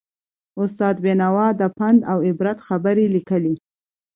استاد 0.61 0.95
بینوا 1.05 1.47
د 1.59 1.61
پند 1.77 1.99
او 2.11 2.17
عبرت 2.29 2.57
خبرې 2.67 3.05
لیکلې. 3.15 3.53